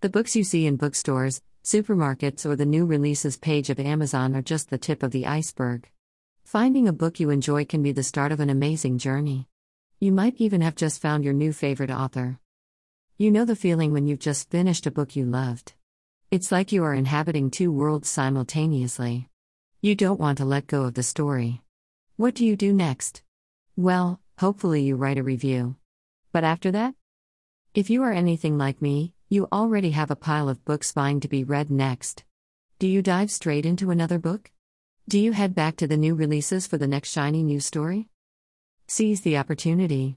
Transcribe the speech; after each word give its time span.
The 0.00 0.08
books 0.08 0.36
you 0.36 0.44
see 0.44 0.64
in 0.64 0.76
bookstores, 0.76 1.42
supermarkets, 1.64 2.46
or 2.46 2.54
the 2.54 2.64
new 2.64 2.86
releases 2.86 3.36
page 3.36 3.68
of 3.68 3.80
Amazon 3.80 4.36
are 4.36 4.42
just 4.42 4.70
the 4.70 4.78
tip 4.78 5.02
of 5.02 5.10
the 5.10 5.26
iceberg. 5.26 5.90
Finding 6.44 6.86
a 6.86 6.92
book 6.92 7.18
you 7.18 7.30
enjoy 7.30 7.64
can 7.64 7.82
be 7.82 7.90
the 7.90 8.04
start 8.04 8.30
of 8.30 8.38
an 8.38 8.48
amazing 8.48 8.98
journey. 8.98 9.48
You 9.98 10.12
might 10.12 10.36
even 10.36 10.60
have 10.60 10.76
just 10.76 11.02
found 11.02 11.24
your 11.24 11.34
new 11.34 11.52
favorite 11.52 11.90
author. 11.90 12.38
You 13.16 13.32
know 13.32 13.44
the 13.44 13.56
feeling 13.56 13.92
when 13.92 14.06
you've 14.06 14.20
just 14.20 14.48
finished 14.50 14.86
a 14.86 14.92
book 14.92 15.16
you 15.16 15.24
loved. 15.24 15.72
It's 16.30 16.52
like 16.52 16.70
you 16.70 16.84
are 16.84 16.94
inhabiting 16.94 17.50
two 17.50 17.72
worlds 17.72 18.08
simultaneously. 18.08 19.28
You 19.80 19.96
don't 19.96 20.20
want 20.20 20.38
to 20.38 20.44
let 20.44 20.68
go 20.68 20.84
of 20.84 20.94
the 20.94 21.02
story. 21.02 21.62
What 22.14 22.36
do 22.36 22.46
you 22.46 22.54
do 22.54 22.72
next? 22.72 23.22
Well, 23.74 24.20
hopefully 24.38 24.82
you 24.82 24.94
write 24.94 25.18
a 25.18 25.24
review. 25.24 25.74
But 26.30 26.44
after 26.44 26.70
that? 26.70 26.94
If 27.74 27.90
you 27.90 28.04
are 28.04 28.12
anything 28.12 28.58
like 28.58 28.80
me, 28.80 29.12
you 29.30 29.46
already 29.52 29.90
have 29.90 30.10
a 30.10 30.16
pile 30.16 30.48
of 30.48 30.64
books 30.64 30.90
vying 30.92 31.20
to 31.20 31.28
be 31.28 31.44
read 31.44 31.70
next. 31.70 32.24
Do 32.78 32.86
you 32.86 33.02
dive 33.02 33.30
straight 33.30 33.66
into 33.66 33.90
another 33.90 34.18
book? 34.18 34.50
Do 35.06 35.18
you 35.18 35.32
head 35.32 35.54
back 35.54 35.76
to 35.76 35.86
the 35.86 35.98
new 35.98 36.14
releases 36.14 36.66
for 36.66 36.78
the 36.78 36.86
next 36.86 37.12
shiny 37.12 37.42
new 37.42 37.60
story? 37.60 38.08
Seize 38.86 39.20
the 39.20 39.36
opportunity. 39.36 40.16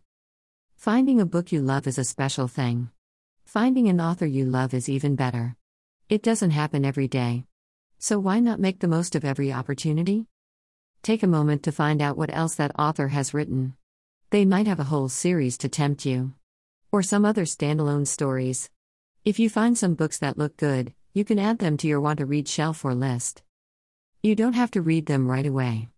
Finding 0.78 1.20
a 1.20 1.26
book 1.26 1.52
you 1.52 1.62
love 1.62 1.88
is 1.88 1.98
a 1.98 2.06
special 2.06 2.48
thing. 2.48 2.90
Finding 3.44 3.90
an 3.90 4.00
author 4.00 4.26
you 4.26 4.46
love 4.46 4.74
is 4.74 4.88
even 4.88 5.18
better. 5.18 5.58
It 6.08 6.24
doesn't 6.24 6.52
happen 6.52 6.86
every 6.86 7.10
day. 7.10 7.46
So 8.00 8.18
why 8.18 8.40
not 8.40 8.62
make 8.62 8.80
the 8.80 8.88
most 8.88 9.14
of 9.16 9.26
every 9.26 9.52
opportunity? 9.52 10.28
Take 11.04 11.22
a 11.22 11.28
moment 11.28 11.64
to 11.64 11.74
find 11.74 12.02
out 12.02 12.18
what 12.18 12.34
else 12.34 12.56
that 12.56 12.80
author 12.80 13.10
has 13.10 13.34
written. 13.34 13.74
They 14.30 14.46
might 14.46 14.68
have 14.68 14.80
a 14.80 14.86
whole 14.86 15.10
series 15.10 15.58
to 15.58 15.68
tempt 15.68 16.06
you. 16.06 16.34
Or 16.94 17.04
some 17.04 17.26
other 17.26 17.44
standalone 17.44 18.08
stories. 18.08 18.70
If 19.24 19.38
you 19.38 19.52
find 19.52 19.78
some 19.78 19.94
books 19.94 20.18
that 20.18 20.40
look 20.40 20.58
good, 20.58 20.96
you 21.14 21.24
can 21.24 21.38
add 21.38 21.60
them 21.60 21.78
to 21.78 21.88
your 21.88 22.02
want 22.02 22.18
to 22.18 22.26
read 22.26 22.48
shelf 22.48 22.84
or 22.84 22.96
list. 22.96 23.44
You 24.24 24.34
don't 24.34 24.54
have 24.54 24.72
to 24.72 24.82
read 24.82 25.06
them 25.06 25.30
right 25.30 25.46
away. 25.46 25.90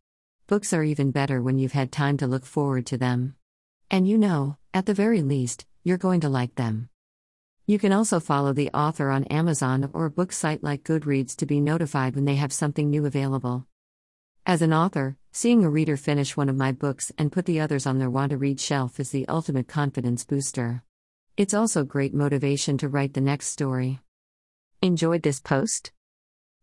Books 0.48 0.74
are 0.74 0.84
even 0.84 1.12
better 1.12 1.42
when 1.42 1.58
you've 1.58 1.72
had 1.72 1.90
time 1.90 2.18
to 2.18 2.28
look 2.28 2.46
forward 2.46 2.86
to 2.88 2.98
them. 2.98 3.36
And 3.90 4.06
you 4.06 4.18
know, 4.18 4.58
at 4.74 4.88
the 4.88 4.94
very 4.94 5.22
least, 5.22 5.66
you're 5.86 5.98
going 5.98 6.20
to 6.20 6.28
like 6.28 6.56
them. 6.56 6.90
You 7.66 7.80
can 7.80 7.94
also 7.94 8.20
follow 8.20 8.52
the 8.52 8.70
author 8.72 9.10
on 9.10 9.24
Amazon 9.26 9.90
or 9.94 10.08
a 10.08 10.12
book 10.12 10.34
site 10.34 10.62
like 10.62 10.84
Goodreads 10.84 11.34
to 11.38 11.46
be 11.46 11.62
notified 11.62 12.16
when 12.16 12.26
they 12.26 12.36
have 12.36 12.52
something 12.52 12.90
new 12.90 13.06
available. 13.06 13.68
As 14.46 14.62
an 14.62 14.74
author, 14.74 15.16
seeing 15.32 15.64
a 15.64 15.70
reader 15.70 15.96
finish 15.96 16.36
one 16.36 16.50
of 16.50 16.58
my 16.58 16.74
books 16.74 17.10
and 17.18 17.32
put 17.32 17.46
the 17.46 17.62
others 17.62 17.88
on 17.88 18.00
their 18.00 18.10
want 18.10 18.32
to 18.32 18.38
read 18.38 18.60
shelf 18.60 19.00
is 19.00 19.12
the 19.12 19.26
ultimate 19.30 19.70
confidence 19.70 20.26
booster. 20.26 20.84
It's 21.36 21.56
also 21.56 21.84
great 21.84 22.14
motivation 22.14 22.78
to 22.78 22.88
write 22.88 23.16
the 23.16 23.22
next 23.22 23.48
story. 23.48 24.00
Enjoyed 24.84 25.24
this 25.24 25.40
post? 25.40 25.92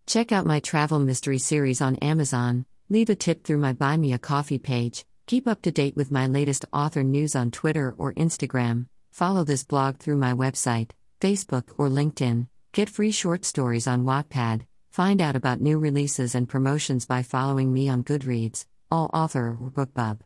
Check 0.07 0.31
out 0.31 0.47
my 0.47 0.61
travel 0.61 1.01
mystery 1.01 1.39
series 1.39 1.81
on 1.81 1.97
Amazon, 1.97 2.67
leave 2.89 3.11
a 3.11 3.17
tip 3.17 3.43
through 3.43 3.59
my 3.59 3.73
Buy 3.73 3.97
Me 3.97 4.13
a 4.13 4.19
Coffee 4.19 4.61
page, 4.61 5.05
keep 5.27 5.49
up 5.49 5.61
to 5.63 5.73
date 5.73 5.97
with 5.97 6.13
my 6.13 6.29
latest 6.29 6.67
author 6.73 7.03
news 7.03 7.35
on 7.35 7.51
Twitter 7.51 7.97
or 7.99 8.15
Instagram, 8.15 8.87
follow 9.11 9.43
this 9.43 9.65
blog 9.65 9.97
through 9.97 10.19
my 10.19 10.35
website, 10.35 10.91
Facebook, 11.21 11.65
or 11.77 11.89
LinkedIn, 11.89 12.47
get 12.71 12.89
free 12.89 13.11
short 13.11 13.45
stories 13.45 13.89
on 13.89 14.05
Wattpad, 14.05 14.67
find 14.93 15.21
out 15.21 15.35
about 15.35 15.61
new 15.61 15.81
releases 15.81 16.37
and 16.37 16.49
promotions 16.49 17.07
by 17.07 17.25
following 17.25 17.73
me 17.73 17.89
on 17.89 18.05
Goodreads, 18.05 18.67
All 18.89 19.11
Author 19.13 19.59
or 19.61 19.73
BookBub. 19.73 20.21